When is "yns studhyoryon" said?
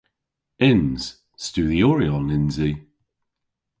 0.69-2.27